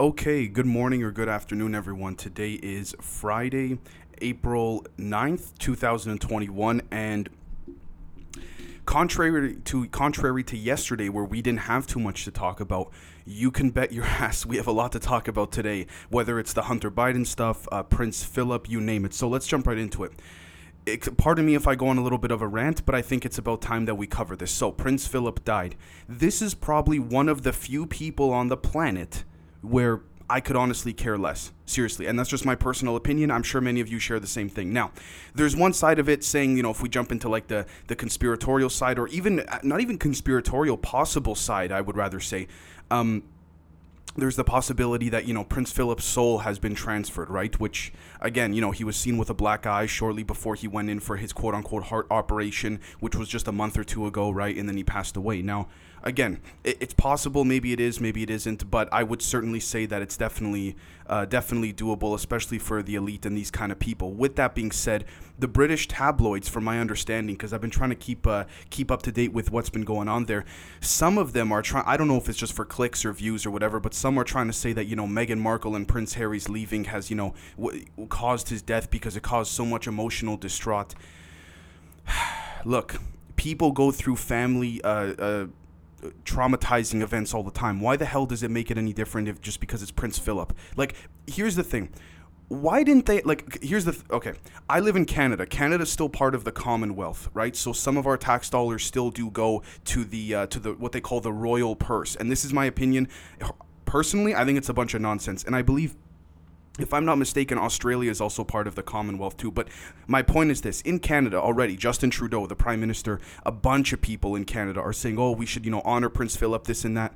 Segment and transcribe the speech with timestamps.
[0.00, 2.16] Okay, good morning or good afternoon, everyone.
[2.16, 3.78] Today is Friday,
[4.22, 7.28] April 9th, 2021, and
[8.86, 12.90] contrary to contrary to yesterday where we didn't have too much to talk about
[13.26, 16.54] you can bet your ass we have a lot to talk about today whether it's
[16.54, 20.02] the hunter biden stuff uh, prince philip you name it so let's jump right into
[20.02, 20.12] it.
[20.86, 23.02] it pardon me if i go on a little bit of a rant but i
[23.02, 25.76] think it's about time that we cover this so prince philip died
[26.08, 29.24] this is probably one of the few people on the planet
[29.62, 30.00] where
[30.30, 31.50] I could honestly care less.
[31.66, 32.06] Seriously.
[32.06, 33.30] And that's just my personal opinion.
[33.30, 34.72] I'm sure many of you share the same thing.
[34.72, 34.92] Now,
[35.34, 37.96] there's one side of it saying, you know, if we jump into like the, the
[37.96, 42.46] conspiratorial side, or even uh, not even conspiratorial, possible side, I would rather say,
[42.90, 43.24] um,
[44.16, 47.58] there's the possibility that you know Prince Philip's soul has been transferred, right?
[47.60, 50.90] Which again, you know, he was seen with a black eye shortly before he went
[50.90, 54.30] in for his quote unquote heart operation, which was just a month or two ago,
[54.30, 54.56] right?
[54.56, 55.42] And then he passed away.
[55.42, 55.68] Now,
[56.02, 57.44] again, it, it's possible.
[57.44, 58.00] Maybe it is.
[58.00, 58.70] Maybe it isn't.
[58.70, 63.26] But I would certainly say that it's definitely, uh, definitely doable, especially for the elite
[63.26, 64.12] and these kind of people.
[64.12, 65.04] With that being said,
[65.38, 69.02] the British tabloids, from my understanding, because I've been trying to keep uh, keep up
[69.02, 70.44] to date with what's been going on there.
[70.80, 71.84] Some of them are trying.
[71.86, 74.24] I don't know if it's just for clicks or views or whatever, but some are
[74.24, 77.34] trying to say that you know Meghan Markle and Prince Harry's leaving has you know
[77.58, 80.94] w- caused his death because it caused so much emotional distraught.
[82.64, 82.96] Look,
[83.36, 84.82] people go through family.
[84.82, 85.46] Uh, uh,
[86.24, 87.80] traumatizing events all the time.
[87.80, 90.56] Why the hell does it make it any different if just because it's Prince Philip?
[90.76, 90.94] Like,
[91.26, 91.90] here's the thing.
[92.48, 94.32] Why didn't they like here's the th- okay.
[94.68, 95.46] I live in Canada.
[95.46, 97.54] Canada's still part of the Commonwealth, right?
[97.54, 100.90] So some of our tax dollars still do go to the uh, to the what
[100.90, 102.16] they call the royal purse.
[102.16, 103.08] And this is my opinion.
[103.84, 105.44] Personally, I think it's a bunch of nonsense.
[105.44, 105.94] And I believe
[106.82, 109.50] if I'm not mistaken, Australia is also part of the Commonwealth too.
[109.50, 109.68] But
[110.06, 114.00] my point is this: in Canada already, Justin Trudeau, the Prime Minister, a bunch of
[114.00, 116.96] people in Canada are saying, "Oh, we should, you know, honor Prince Philip, this and
[116.96, 117.14] that."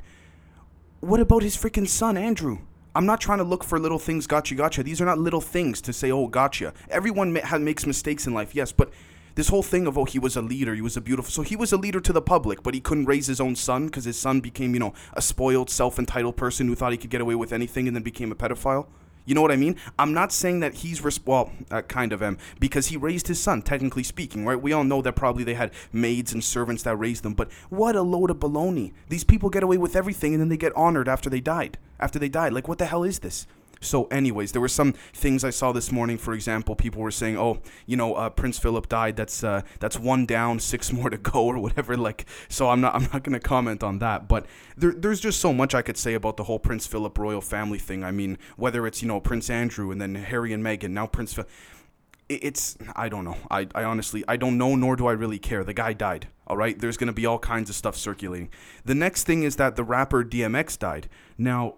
[1.00, 2.58] What about his freaking son, Andrew?
[2.96, 4.82] I'm not trying to look for little things, gotcha, gotcha.
[4.82, 8.54] These are not little things to say, "Oh, gotcha." Everyone ma- makes mistakes in life,
[8.54, 8.90] yes, but
[9.34, 11.56] this whole thing of oh he was a leader he was a beautiful so he
[11.56, 14.18] was a leader to the public but he couldn't raise his own son because his
[14.18, 17.52] son became you know a spoiled self-entitled person who thought he could get away with
[17.52, 18.86] anything and then became a pedophile
[19.24, 19.76] you know what I mean?
[19.98, 23.40] I'm not saying that he's res- well, uh, kind of am because he raised his
[23.40, 24.60] son, technically speaking, right?
[24.60, 27.96] We all know that probably they had maids and servants that raised them, but what
[27.96, 28.92] a load of baloney!
[29.08, 31.78] These people get away with everything and then they get honored after they died.
[31.98, 33.46] After they died, like what the hell is this?
[33.84, 36.18] So, anyways, there were some things I saw this morning.
[36.18, 39.16] For example, people were saying, "Oh, you know, uh, Prince Philip died.
[39.16, 42.94] That's uh, that's one down, six more to go, or whatever." Like, so I'm not
[42.94, 44.28] I'm not gonna comment on that.
[44.28, 44.46] But
[44.76, 47.78] there, there's just so much I could say about the whole Prince Philip royal family
[47.78, 48.04] thing.
[48.04, 51.34] I mean, whether it's you know Prince Andrew and then Harry and Meghan, now Prince
[51.34, 51.50] Philip
[52.28, 53.36] it's I don't know.
[53.50, 55.64] I, I honestly I don't know nor do I really care.
[55.64, 56.28] The guy died.
[56.46, 58.50] All right, there's going to be all kinds of stuff circulating.
[58.84, 61.08] The next thing is that the rapper DMX died.
[61.38, 61.76] Now,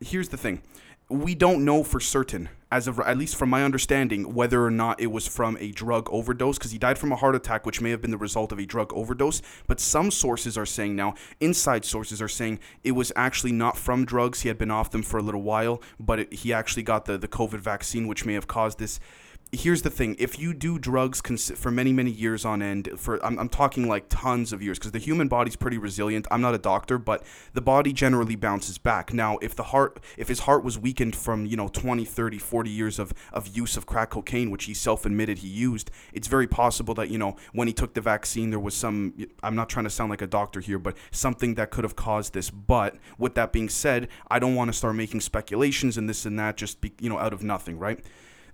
[0.00, 0.62] here's the thing
[1.10, 5.00] we don't know for certain, as of at least from my understanding, whether or not
[5.00, 7.90] it was from a drug overdose, because he died from a heart attack, which may
[7.90, 9.40] have been the result of a drug overdose.
[9.66, 14.04] But some sources are saying now, inside sources are saying it was actually not from
[14.04, 14.42] drugs.
[14.42, 17.16] He had been off them for a little while, but it, he actually got the,
[17.16, 19.00] the COVID vaccine, which may have caused this
[19.52, 20.14] here's the thing.
[20.18, 23.88] If you do drugs cons- for many many years on end for i'm, I'm talking
[23.88, 26.26] like tons of years because the human body's pretty resilient.
[26.30, 29.12] I'm not a doctor but the body generally bounces back.
[29.12, 32.70] Now if the heart if his heart was weakened from you know 20 30 40
[32.70, 36.94] years of, of use of crack cocaine which he self-admitted he used it's very possible
[36.94, 39.90] that you know when he took the vaccine there was some i'm not trying to
[39.90, 42.50] sound like a doctor here but something that could have caused this.
[42.50, 46.38] But with that being said i don't want to start making speculations and this and
[46.38, 48.04] that just be you know out of nothing right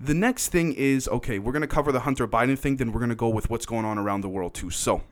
[0.01, 3.01] the next thing is okay, we're going to cover the Hunter Biden thing, then we're
[3.01, 4.71] going to go with what's going on around the world too.
[4.71, 5.03] So,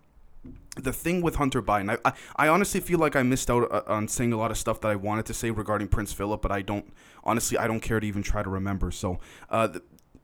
[0.76, 3.82] the thing with Hunter Biden, I, I, I, honestly feel like I missed out uh,
[3.86, 6.50] on saying a lot of stuff that I wanted to say regarding Prince Philip, but
[6.50, 6.90] I don't,
[7.24, 8.90] honestly, I don't care to even try to remember.
[8.90, 9.82] So, uh, the,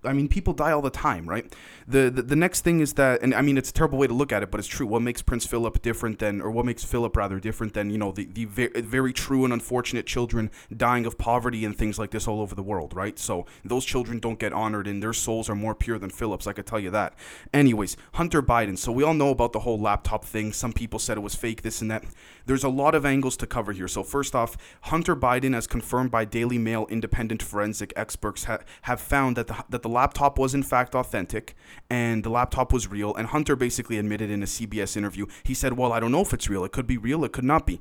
[0.09, 1.55] I mean, people die all the time, right?
[1.87, 4.15] The, the, the next thing is that, and I mean, it's a terrible way to
[4.15, 4.87] look at it, but it's true.
[4.87, 8.13] What makes Prince Philip different than, or what makes Philip rather different than, you know,
[8.13, 12.29] the the very, very true and unfortunate children dying of poverty and things like this
[12.29, 13.19] all over the world, right?
[13.19, 16.47] So those children don't get honored, and their souls are more pure than Philip's.
[16.47, 17.15] I could tell you that.
[17.53, 18.77] Anyways, Hunter Biden.
[18.77, 20.53] So we all know about the whole laptop thing.
[20.53, 22.05] Some people said it was fake, this and that.
[22.47, 23.88] There's a lot of angles to cover here.
[23.88, 29.00] So first off, Hunter Biden, as confirmed by Daily Mail independent forensic experts, ha- have
[29.00, 31.56] found that the that the laptop was in fact authentic
[31.91, 33.15] and the laptop was real.
[33.17, 36.33] And Hunter basically admitted in a CBS interview, he said, Well, I don't know if
[36.33, 36.65] it's real.
[36.65, 37.81] It could be real, it could not be.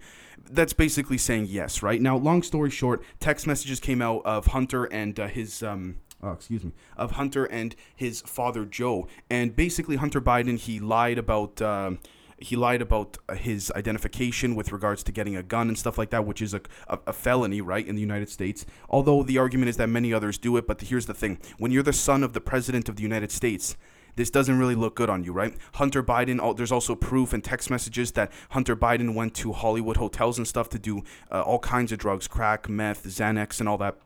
[0.49, 2.01] That's basically saying yes, right?
[2.01, 5.61] Now, long story short, text messages came out of Hunter and uh, his.
[5.61, 10.79] Um, oh, excuse me, of Hunter and his father Joe, and basically Hunter Biden he
[10.79, 11.61] lied about.
[11.61, 11.91] Uh,
[12.39, 16.11] he lied about uh, his identification with regards to getting a gun and stuff like
[16.11, 18.65] that, which is a, a, a, felony, right, in the United States.
[18.89, 21.83] Although the argument is that many others do it, but here's the thing when you're
[21.83, 23.75] the son of the president of the United States,
[24.15, 25.55] this doesn't really look good on you, right?
[25.73, 30.37] Hunter Biden, there's also proof and text messages that Hunter Biden went to Hollywood hotels
[30.37, 33.97] and stuff to do uh, all kinds of drugs, crack, meth, Xanax, and all that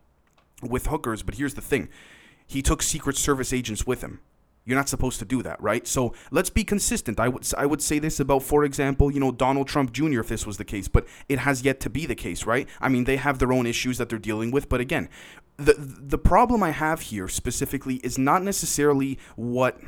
[0.62, 1.24] with hookers.
[1.24, 1.90] But here's the thing
[2.46, 4.20] he took Secret Service agents with him.
[4.64, 5.88] You're not supposed to do that, right?
[5.88, 7.20] So let's be consistent.
[7.20, 10.20] I would I would say this about, for example, you know Donald Trump Jr.
[10.20, 12.70] if this was the case, but it has yet to be the case, right?
[12.80, 15.10] I mean, they have their own issues that they're dealing with, but again,
[15.58, 19.80] the the problem I have here specifically is not necessarily what.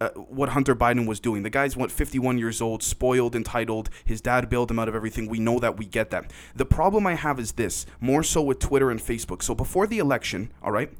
[0.00, 1.42] Uh, what Hunter Biden was doing.
[1.42, 3.90] The guy's what 51 years old, spoiled, entitled.
[4.04, 5.28] His dad bailed him out of everything.
[5.28, 5.76] We know that.
[5.76, 6.32] We get that.
[6.54, 9.42] The problem I have is this, more so with Twitter and Facebook.
[9.42, 10.92] So before the election, all right,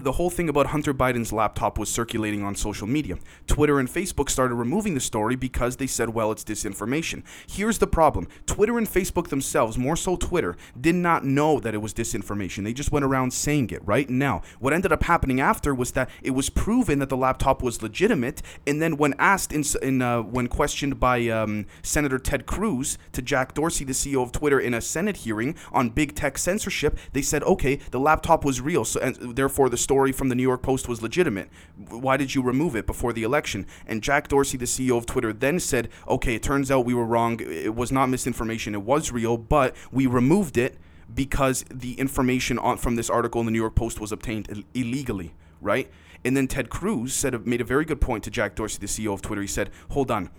[0.00, 3.18] the whole thing about Hunter Biden's laptop was circulating on social media.
[3.46, 7.22] Twitter and Facebook started removing the story because they said, well, it's disinformation.
[7.46, 11.78] Here's the problem Twitter and Facebook themselves, more so Twitter, did not know that it
[11.78, 12.64] was disinformation.
[12.64, 14.08] They just went around saying it, right?
[14.08, 17.82] Now, what ended up happening after was that it was proven that the laptop was
[17.82, 18.42] legitimate.
[18.66, 23.22] And then, when asked, in, in uh, when questioned by um, Senator Ted Cruz to
[23.22, 27.22] Jack Dorsey, the CEO of Twitter, in a Senate hearing on big tech censorship, they
[27.22, 28.84] said, okay, the laptop was real.
[28.84, 31.48] So, and therefore, the story from the New York Post was legitimate.
[31.88, 33.66] Why did you remove it before the election?
[33.88, 37.04] And Jack Dorsey, the CEO of Twitter, then said, okay, it turns out we were
[37.04, 37.40] wrong.
[37.40, 40.78] It was not misinformation, it was real, but we removed it
[41.12, 44.62] because the information on, from this article in the New York Post was obtained Ill-
[44.74, 45.90] illegally, right?
[46.24, 49.12] And then Ted Cruz said made a very good point to Jack Dorsey, the CEO
[49.12, 49.40] of Twitter.
[49.40, 50.30] He said, "Hold on,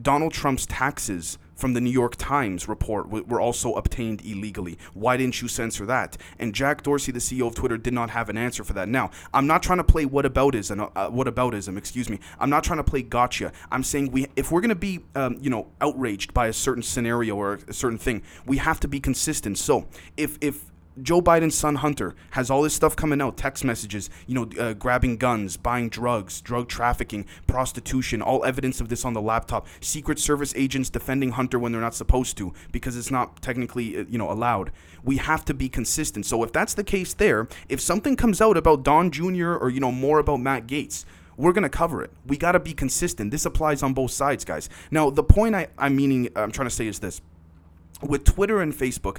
[0.00, 4.76] Donald Trump's taxes from the New York Times report were also obtained illegally.
[4.94, 6.16] Why didn't you censor that?
[6.40, 8.88] And Jack Dorsey, the CEO of Twitter, did not have an answer for that.
[8.88, 10.90] Now, I'm not trying to play whataboutism.
[10.96, 12.18] Uh, whataboutism, excuse me.
[12.40, 13.52] I'm not trying to play gotcha.
[13.70, 16.82] I'm saying we, if we're going to be, um, you know, outraged by a certain
[16.82, 19.56] scenario or a certain thing, we have to be consistent.
[19.56, 19.86] So,
[20.16, 24.34] if if Joe Biden's son Hunter has all this stuff coming out, text messages, you
[24.34, 29.22] know, uh, grabbing guns, buying drugs, drug trafficking, prostitution, all evidence of this on the
[29.22, 29.66] laptop.
[29.80, 34.04] Secret Service agents defending Hunter when they're not supposed to because it's not technically, uh,
[34.08, 34.70] you know, allowed.
[35.02, 36.26] We have to be consistent.
[36.26, 39.54] So if that's the case there, if something comes out about Don Jr.
[39.54, 41.04] or, you know, more about Matt Gaetz,
[41.36, 42.10] we're going to cover it.
[42.26, 43.30] We got to be consistent.
[43.30, 44.68] This applies on both sides, guys.
[44.90, 47.20] Now, the point I, I'm meaning, I'm trying to say is this.
[48.02, 49.18] With Twitter and Facebook,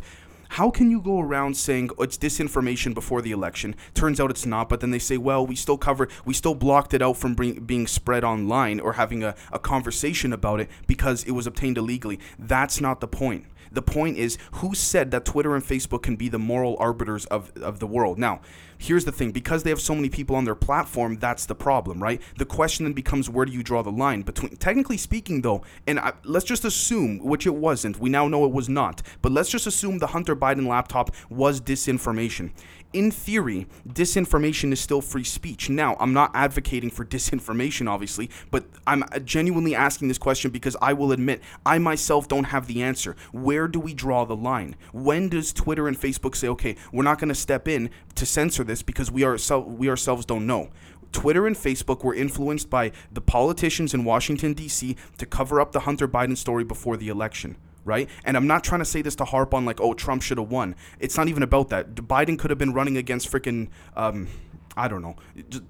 [0.54, 3.76] how can you go around saying oh, it's disinformation before the election?
[3.96, 6.94] Turns out it's not, but then they say, well, we still cover, we still blocked
[6.94, 11.24] it out from bring, being spread online or having a, a conversation about it because
[11.24, 12.20] it was obtained illegally.
[12.38, 13.46] That's not the point.
[13.74, 17.52] The point is, who said that Twitter and Facebook can be the moral arbiters of,
[17.58, 18.18] of the world?
[18.18, 18.42] Now,
[18.78, 22.02] here's the thing because they have so many people on their platform, that's the problem,
[22.02, 22.22] right?
[22.38, 26.00] The question then becomes where do you draw the line between, technically speaking, though, and
[26.00, 29.50] I, let's just assume, which it wasn't, we now know it was not, but let's
[29.50, 32.52] just assume the Hunter Biden laptop was disinformation
[32.94, 35.70] in theory, disinformation is still free speech.
[35.70, 40.94] Now, I'm not advocating for disinformation, obviously, but I'm genuinely asking this question because I
[40.94, 43.16] will admit I myself don't have the answer.
[43.32, 44.76] Where do we draw the line?
[44.92, 48.64] When does Twitter and Facebook say, okay, we're not going to step in to censor
[48.64, 50.70] this because we, are, we ourselves don't know?
[51.12, 54.96] Twitter and Facebook were influenced by the politicians in Washington, D.C.
[55.18, 58.10] to cover up the Hunter Biden story before the election right?
[58.24, 60.50] And I'm not trying to say this to harp on like, oh, Trump should have
[60.50, 60.76] won.
[61.00, 61.96] It's not even about that.
[61.96, 63.70] Biden could have been running against freaking.
[63.96, 64.28] Um,
[64.76, 65.16] I don't know.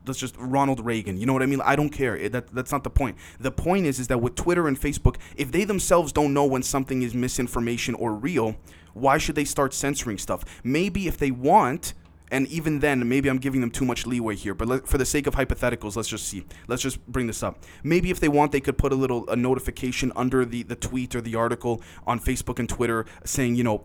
[0.05, 1.17] That's just Ronald Reagan.
[1.17, 1.61] You know what I mean?
[1.61, 2.29] I don't care.
[2.29, 3.17] That that's not the point.
[3.39, 6.63] The point is is that with Twitter and Facebook, if they themselves don't know when
[6.63, 8.55] something is misinformation or real,
[8.93, 10.43] why should they start censoring stuff?
[10.63, 11.93] Maybe if they want,
[12.33, 14.55] and even then, maybe I'm giving them too much leeway here.
[14.55, 16.43] But let, for the sake of hypotheticals, let's just see.
[16.67, 17.63] Let's just bring this up.
[17.83, 21.13] Maybe if they want, they could put a little a notification under the the tweet
[21.13, 23.83] or the article on Facebook and Twitter saying, you know,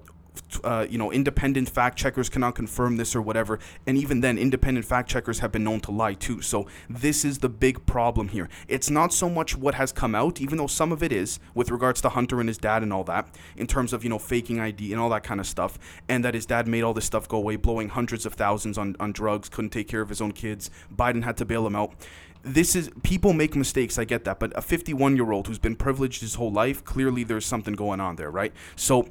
[0.65, 3.59] uh, you know, independent fact checkers cannot confirm this or whatever.
[3.87, 6.41] And even then, independent fact checkers have been known to lie too.
[6.43, 8.49] So this is the big problem here.
[8.67, 11.71] It's not so much what has come out, even though some of it is with
[11.71, 14.61] regards to Hunter and his dad and all that, in terms of, you know, faking
[14.61, 15.79] ID and all that kind of stuff.
[16.09, 18.97] And that his dad made all this stuff go away, blowing hundreds of thousands on,
[19.01, 20.71] on drugs, couldn't take care of his own kids.
[20.95, 21.95] Biden had to bail him out
[22.43, 25.75] this is people make mistakes i get that but a 51 year old who's been
[25.75, 29.09] privileged his whole life clearly there's something going on there right so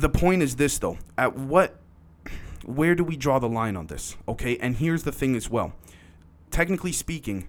[0.00, 0.98] the point is this though.
[1.16, 1.76] At what
[2.64, 4.56] where do we draw the line on this okay?
[4.58, 5.72] And here's the thing as well.
[6.50, 7.48] Technically speaking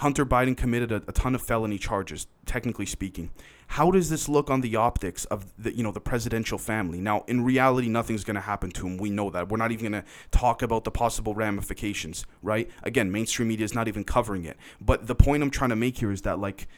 [0.00, 3.30] hunter biden committed a, a, ton of felony charges technically speaking.
[3.68, 7.00] How does this look on the optics of the you know the presidential family?
[7.00, 8.98] Now in reality nothing's going to happen to him.
[8.98, 9.48] We know that.
[9.48, 12.70] We're not even going to talk about the possible ramifications right?
[12.82, 14.56] Again mainstream media is not even covering it.
[14.80, 16.68] But the point i'm trying to make here is that like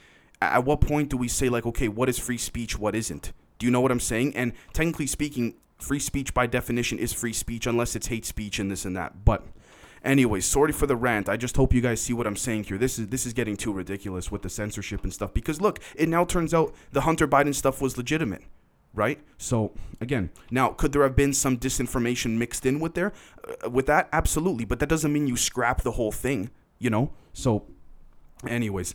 [0.41, 3.33] at what point do we say like, okay, what is free speech, what isn't?
[3.59, 4.37] Do you know what I'm saying?
[4.37, 8.71] And technically speaking, free speech by definition is free speech unless it's hate speech and
[8.71, 9.25] this and that.
[9.25, 9.45] But
[10.05, 11.29] anyways, sorry for the rant.
[11.29, 12.79] I just hope you guys see what I'm saying here.
[12.79, 16.09] This is this is getting too ridiculous with the censorship and stuff because look, it
[16.09, 18.43] now turns out the Hunter Biden stuff was legitimate.
[18.95, 19.21] Right?
[19.37, 23.13] So again, now could there have been some disinformation mixed in with there?
[23.65, 27.13] Uh, with that, absolutely, but that doesn't mean you scrap the whole thing, you know?
[27.33, 27.67] So
[28.47, 28.95] anyways,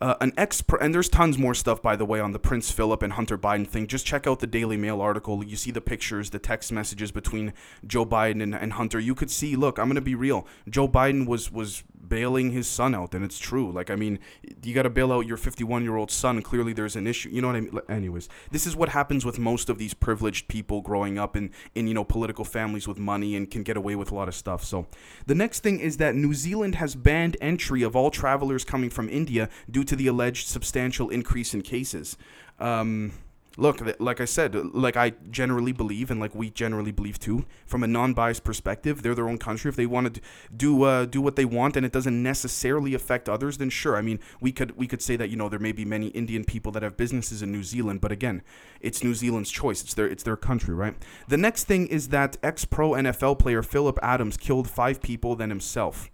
[0.00, 3.02] uh, an ex and there's tons more stuff by the way on the Prince Philip
[3.02, 3.86] and Hunter Biden thing.
[3.86, 5.44] Just check out the Daily Mail article.
[5.44, 7.52] You see the pictures, the text messages between
[7.86, 8.98] Joe Biden and, and Hunter.
[8.98, 9.56] You could see.
[9.56, 10.46] Look, I'm gonna be real.
[10.68, 13.70] Joe Biden was was bailing his son out, and it's true.
[13.70, 14.18] Like, I mean,
[14.62, 16.42] you got to bail out your 51 year old son.
[16.42, 17.30] Clearly, there's an issue.
[17.30, 17.80] You know what I mean?
[17.88, 21.86] Anyways, this is what happens with most of these privileged people growing up in, in,
[21.86, 24.64] you know, political families with money and can get away with a lot of stuff.
[24.64, 24.86] So,
[25.26, 29.08] the next thing is that New Zealand has banned entry of all travelers coming from
[29.08, 32.16] India due to the alleged substantial increase in cases.
[32.58, 33.12] Um,
[33.56, 37.82] look, like I said, like I generally believe, and like we generally believe too, from
[37.82, 39.68] a non-biased perspective, they're their own country.
[39.68, 40.20] If they want to
[40.54, 43.96] do uh, do what they want, and it doesn't necessarily affect others, then sure.
[43.96, 46.44] I mean, we could we could say that you know there may be many Indian
[46.44, 48.42] people that have businesses in New Zealand, but again,
[48.80, 49.82] it's New Zealand's choice.
[49.82, 50.94] It's their it's their country, right?
[51.28, 56.10] The next thing is that ex-pro NFL player Philip Adams killed five people than himself.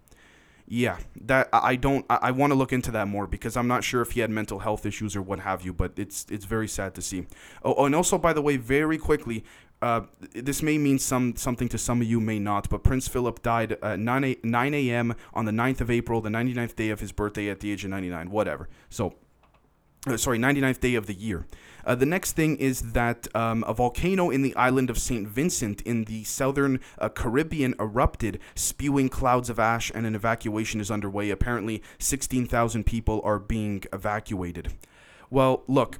[0.73, 2.05] Yeah, that I don't.
[2.09, 4.29] I, I want to look into that more because I'm not sure if he had
[4.29, 5.73] mental health issues or what have you.
[5.73, 7.27] But it's it's very sad to see.
[7.61, 9.43] Oh, oh and also by the way, very quickly,
[9.81, 12.69] uh, this may mean some something to some of you, may not.
[12.69, 15.13] But Prince Philip died at 9 a, 9 a.m.
[15.33, 17.89] on the 9th of April, the 99th day of his birthday at the age of
[17.89, 18.31] 99.
[18.31, 18.69] Whatever.
[18.89, 19.15] So,
[20.07, 21.47] uh, sorry, 99th day of the year.
[21.85, 25.27] Uh, the next thing is that um, a volcano in the island of St.
[25.27, 30.91] Vincent in the southern uh, Caribbean erupted, spewing clouds of ash, and an evacuation is
[30.91, 31.29] underway.
[31.29, 34.73] Apparently, 16,000 people are being evacuated.
[35.29, 35.99] Well, look,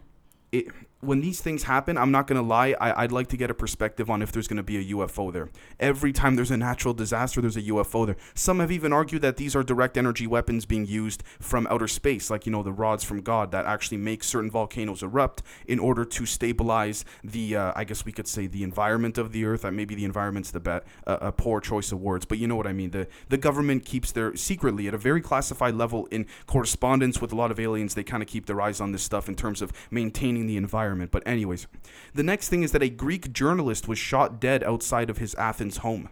[0.52, 0.68] it,
[1.02, 4.10] when these things happen, I'm not gonna lie, I, would like to get a perspective
[4.10, 5.50] on if there's gonna be a UFO there.
[5.80, 8.18] Every time there's a natural disaster, there's a UFO there.
[8.36, 12.30] Some have even argued that these are direct energy weapons being used from outer space,
[12.30, 16.06] like you know the rods from God that actually make certain volcanoes erupt in order
[16.06, 19.66] to stabilize the, uh, I guess we could say the environment of the Earth.
[19.66, 22.56] Uh, maybe the environment's the bet, uh, a poor choice of words, but you know
[22.56, 22.92] what I mean.
[22.92, 27.36] The the government keeps their secretly at a very classified level in correspondence with a
[27.36, 27.96] lot of aliens.
[27.96, 30.91] They kind of keep their eyes on this stuff in terms of maintaining the environment
[30.96, 31.68] But, anyways,
[32.14, 35.78] the next thing is that a Greek journalist was shot dead outside of his Athens
[35.78, 36.10] home.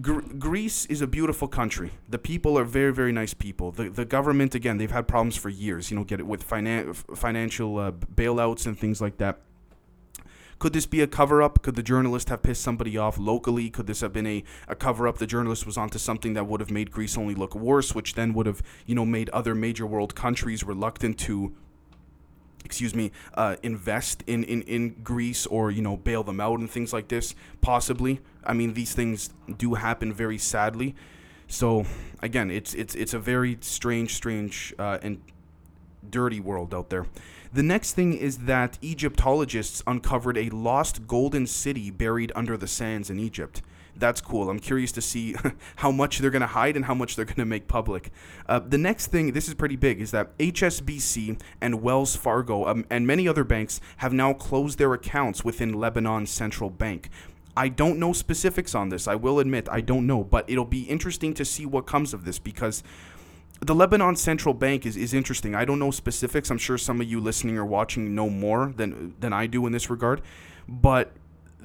[0.00, 1.92] Greece is a beautiful country.
[2.08, 3.72] The people are very, very nice people.
[3.72, 5.90] The, the government, again, they've had problems for years.
[5.90, 9.40] You know, get it with finan- financial uh, bailouts and things like that.
[10.58, 11.62] Could this be a cover up?
[11.62, 13.68] Could the journalist have pissed somebody off locally?
[13.68, 15.18] Could this have been a, a cover up?
[15.18, 18.32] The journalist was onto something that would have made Greece only look worse, which then
[18.32, 21.54] would have, you know, made other major world countries reluctant to
[22.66, 26.70] excuse me, uh, invest in, in, in Greece or, you know, bail them out and
[26.70, 28.20] things like this, possibly.
[28.44, 30.94] I mean, these things do happen very sadly.
[31.46, 31.86] So,
[32.20, 35.22] again, it's, it's, it's a very strange, strange, uh, and
[36.10, 37.06] dirty world out there.
[37.52, 43.10] The next thing is that Egyptologists uncovered a lost golden city buried under the sands
[43.10, 43.62] in Egypt
[43.98, 44.50] that's cool.
[44.50, 45.34] I'm curious to see
[45.76, 48.10] how much they're going to hide and how much they're going to make public.
[48.48, 52.84] Uh, the next thing, this is pretty big, is that HSBC and Wells Fargo um,
[52.90, 57.10] and many other banks have now closed their accounts within Lebanon's central bank.
[57.56, 59.08] I don't know specifics on this.
[59.08, 62.24] I will admit I don't know, but it'll be interesting to see what comes of
[62.24, 62.82] this because
[63.60, 65.54] the Lebanon Central Bank is, is interesting.
[65.54, 66.50] I don't know specifics.
[66.50, 69.72] I'm sure some of you listening or watching know more than than I do in
[69.72, 70.20] this regard.
[70.68, 71.12] But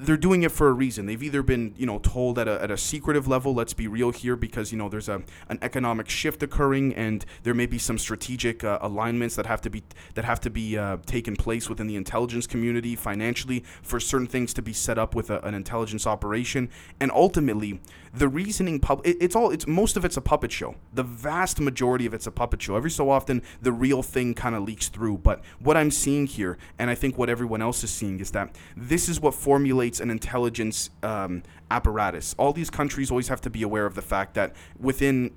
[0.02, 1.06] they're doing it for a reason.
[1.06, 4.10] They've either been, you know, told at a, at a secretive level, let's be real
[4.10, 7.98] here, because, you know, there's a, an economic shift occurring and there may be some
[7.98, 9.82] strategic uh, alignments that have to be,
[10.14, 14.52] that have to be uh, taken place within the intelligence community financially for certain things
[14.54, 16.68] to be set up with a, an intelligence operation.
[17.00, 17.80] And ultimately,
[18.12, 20.74] the reasoning, pub- it, it's all, it's most of it's a puppet show.
[20.92, 22.76] The vast majority of it's a puppet show.
[22.76, 25.18] Every so often, the real thing kind of leaks through.
[25.18, 28.56] But what I'm seeing here, and I think what everyone else is seeing, is that
[28.76, 32.34] this is what formulates an intelligence um, apparatus.
[32.38, 35.32] All these countries always have to be aware of the fact that within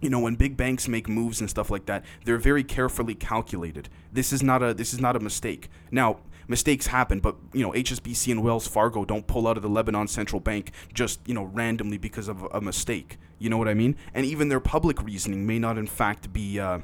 [0.00, 3.88] you know when big banks make moves and stuff like that they're very carefully calculated.
[4.12, 5.70] This is not a this is not a mistake.
[5.90, 9.68] Now mistakes happen but you know HSBC and Wells Fargo don't pull out of the
[9.68, 13.18] Lebanon Central Bank just you know randomly because of a mistake.
[13.38, 13.96] You know what I mean?
[14.14, 16.80] And even their public reasoning may not in fact be uh,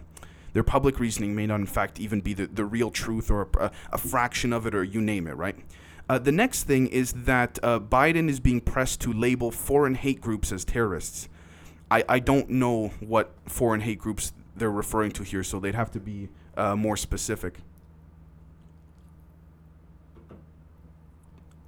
[0.53, 3.71] their public reasoning may not in fact even be the, the real truth or a,
[3.93, 5.57] a fraction of it or you name it right
[6.09, 10.21] uh, the next thing is that uh, Biden is being pressed to label foreign hate
[10.21, 11.29] groups as terrorists.
[11.91, 15.91] I, I don't know what foreign hate groups they're referring to here, so they'd have
[15.93, 17.59] to be uh, more specific.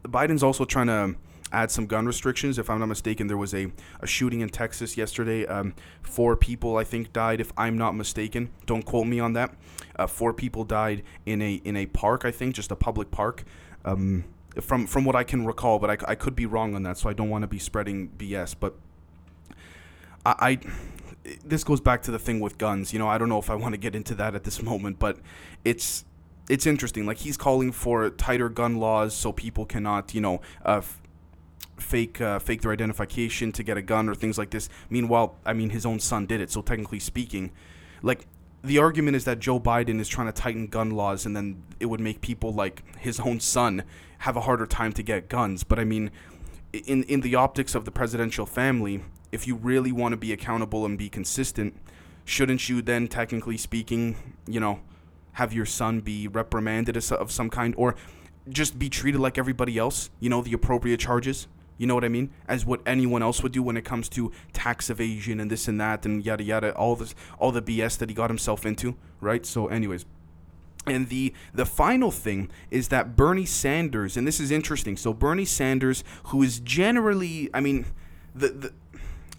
[0.05, 1.15] Biden's also trying to
[1.53, 2.59] add some gun restrictions.
[2.59, 5.47] If I'm not mistaken, there was a, a shooting in Texas yesterday.
[5.47, 7.41] Um, four people, I think, died.
[7.41, 9.55] If I'm not mistaken, don't quote me on that.
[9.97, 12.25] Uh, four people died in a in a park.
[12.25, 13.45] I think, just a public park.
[13.85, 14.25] Um,
[14.61, 17.09] from from what I can recall, but I, I could be wrong on that, so
[17.09, 18.55] I don't want to be spreading BS.
[18.59, 18.75] But
[20.25, 20.59] I, I
[21.45, 22.93] this goes back to the thing with guns.
[22.93, 24.99] You know, I don't know if I want to get into that at this moment,
[24.99, 25.19] but
[25.65, 26.05] it's
[26.49, 27.07] it's interesting.
[27.07, 30.83] Like he's calling for tighter gun laws so people cannot, you know, uh,
[31.77, 34.69] fake uh, fake their identification to get a gun or things like this.
[34.91, 36.51] Meanwhile, I mean, his own son did it.
[36.51, 37.51] So technically speaking,
[38.03, 38.27] like
[38.65, 41.87] the argument is that Joe Biden is trying to tighten gun laws, and then it
[41.87, 43.85] would make people like his own son
[44.19, 45.65] have a harder time to get guns.
[45.65, 46.11] But I mean,
[46.73, 50.87] in in the optics of the presidential family, if you really want to be accountable
[50.87, 51.75] and be consistent,
[52.25, 54.17] shouldn't you then, technically speaking,
[54.47, 54.81] you know,
[55.33, 57.95] have your son be reprimanded of some kind or
[58.49, 60.09] just be treated like everybody else?
[60.21, 61.49] You know, the appropriate charges.
[61.77, 62.31] You know what I mean?
[62.47, 65.81] As what anyone else would do when it comes to tax evasion and this and
[65.81, 69.45] that and yada yada, all this, all the BS that he got himself into, right?
[69.45, 70.07] So, anyways,
[70.87, 74.97] and the the final thing is that Bernie Sanders, and this is interesting.
[74.97, 77.87] So Bernie Sanders, who is generally, I mean,
[78.35, 78.73] the the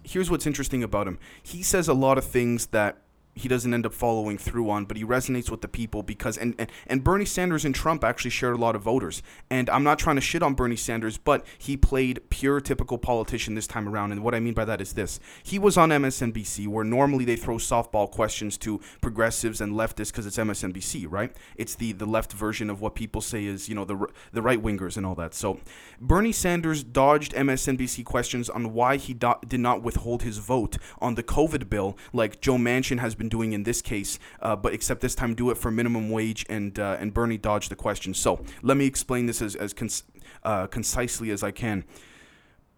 [0.02, 1.18] here's what's interesting about him.
[1.42, 2.98] He says a lot of things that
[3.36, 6.54] he doesn't end up following through on, but he resonates with the people because and,
[6.58, 9.22] and and Bernie Sanders and Trump actually shared a lot of voters.
[9.50, 13.54] And I'm not trying to shit on Bernie Sanders, but he played pure typical politician
[13.54, 14.12] this time around.
[14.12, 17.36] And what I mean by that is this: he was on MSNBC, where normally they
[17.36, 21.36] throw softball questions to progressives and leftists because it's MSNBC, right?
[21.56, 24.62] It's the the left version of what people say is you know the the right
[24.62, 25.34] wingers and all that.
[25.34, 25.60] So
[26.00, 31.16] Bernie Sanders dodged MSNBC questions on why he do- did not withhold his vote on
[31.16, 34.72] the COVID bill, like Joe Manchin has been been doing in this case, uh, but
[34.72, 38.14] except this time do it for minimum wage, and uh, and Bernie dodged the question.
[38.14, 40.04] So let me explain this as as cons-
[40.42, 41.84] uh, concisely as I can.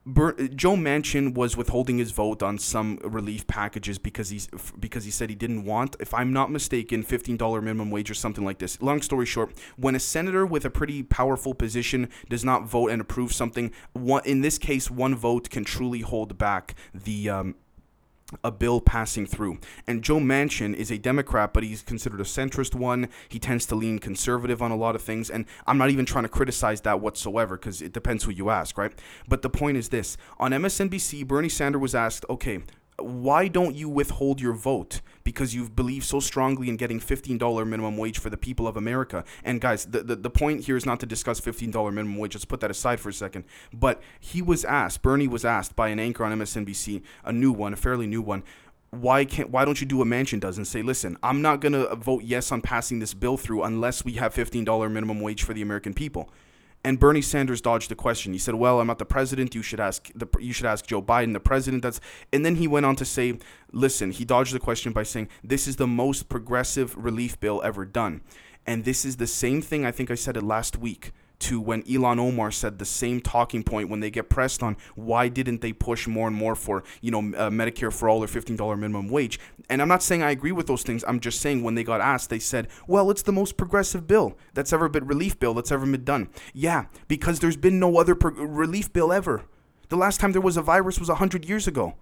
[0.06, 4.48] Ber- Joe Manchin was withholding his vote on some relief packages because he's
[4.80, 8.14] because he said he didn't want, if I'm not mistaken, fifteen dollar minimum wage or
[8.14, 8.80] something like this.
[8.80, 13.02] Long story short, when a senator with a pretty powerful position does not vote and
[13.02, 17.54] approve something, one, in this case, one vote can truly hold back the um,
[18.44, 19.58] a bill passing through.
[19.86, 23.08] And Joe Manchin is a Democrat, but he's considered a centrist one.
[23.28, 25.30] He tends to lean conservative on a lot of things.
[25.30, 28.76] And I'm not even trying to criticize that whatsoever because it depends who you ask,
[28.76, 28.92] right?
[29.28, 32.60] But the point is this on MSNBC, Bernie Sanders was asked, okay,
[32.98, 35.00] why don't you withhold your vote?
[35.22, 39.24] Because you believe so strongly in getting $15 minimum wage for the people of America.
[39.44, 42.34] And guys, the, the, the point here is not to discuss $15 minimum wage.
[42.34, 43.44] Let's put that aside for a second.
[43.72, 47.72] But he was asked, Bernie was asked by an anchor on MSNBC, a new one,
[47.72, 48.42] a fairly new one,
[48.90, 51.94] why can't why don't you do what Manchin does and say, listen, I'm not gonna
[51.94, 55.62] vote yes on passing this bill through unless we have $15 minimum wage for the
[55.62, 56.30] American people.
[56.88, 58.32] And Bernie Sanders dodged the question.
[58.32, 59.54] He said, "Well, I'm not the president.
[59.54, 62.00] You should ask the you should ask Joe Biden, the president." That's
[62.32, 63.38] and then he went on to say,
[63.72, 67.84] "Listen, he dodged the question by saying this is the most progressive relief bill ever
[67.84, 68.22] done."
[68.66, 71.82] And this is the same thing I think I said it last week to when
[71.84, 75.72] Ilhan Omar said the same talking point when they get pressed on why didn't they
[75.72, 79.38] push more and more for you know uh, Medicare for all or $15 minimum wage?
[79.70, 81.04] And I'm not saying I agree with those things.
[81.06, 84.36] I'm just saying when they got asked they said well it's the most progressive bill
[84.54, 86.28] that's ever been relief bill that's ever been done.
[86.52, 89.44] Yeah because there's been no other pro- relief bill ever.
[89.88, 91.94] The last time there was a virus was 100 years ago.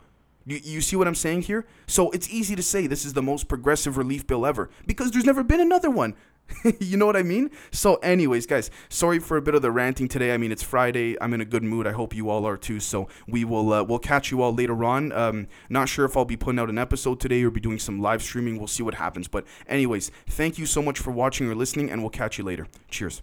[0.45, 1.67] You, you see what I'm saying here?
[1.87, 5.25] So it's easy to say this is the most progressive relief bill ever because there's
[5.25, 6.15] never been another one.
[6.81, 7.51] you know what I mean?
[7.71, 10.33] So, anyways, guys, sorry for a bit of the ranting today.
[10.33, 11.17] I mean, it's Friday.
[11.21, 11.87] I'm in a good mood.
[11.87, 12.81] I hope you all are too.
[12.81, 15.13] So we will uh, we'll catch you all later on.
[15.13, 18.01] Um, not sure if I'll be putting out an episode today or be doing some
[18.01, 18.59] live streaming.
[18.59, 19.29] We'll see what happens.
[19.29, 22.67] But anyways, thank you so much for watching or listening, and we'll catch you later.
[22.89, 23.23] Cheers.